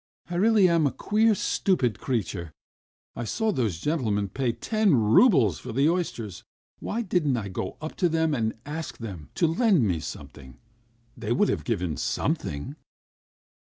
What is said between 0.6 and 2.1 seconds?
am a queer, stupid